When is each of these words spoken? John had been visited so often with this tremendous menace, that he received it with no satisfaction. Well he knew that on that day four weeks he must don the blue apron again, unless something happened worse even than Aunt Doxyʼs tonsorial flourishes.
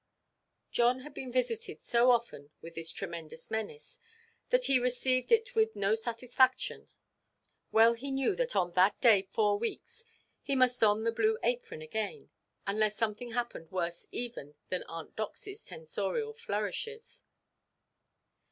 John 0.71 1.01
had 1.01 1.13
been 1.13 1.31
visited 1.31 1.79
so 1.79 2.09
often 2.09 2.49
with 2.59 2.73
this 2.73 2.91
tremendous 2.91 3.51
menace, 3.51 3.99
that 4.49 4.65
he 4.65 4.79
received 4.79 5.31
it 5.31 5.53
with 5.53 5.75
no 5.75 5.93
satisfaction. 5.93 6.89
Well 7.71 7.93
he 7.93 8.09
knew 8.09 8.35
that 8.37 8.55
on 8.55 8.71
that 8.71 8.99
day 8.99 9.21
four 9.21 9.59
weeks 9.59 10.03
he 10.41 10.55
must 10.55 10.79
don 10.79 11.03
the 11.03 11.11
blue 11.11 11.37
apron 11.43 11.83
again, 11.83 12.31
unless 12.65 12.97
something 12.97 13.33
happened 13.33 13.69
worse 13.69 14.07
even 14.11 14.55
than 14.69 14.81
Aunt 14.87 15.15
Doxyʼs 15.15 15.67
tonsorial 15.67 16.33
flourishes. 16.33 17.23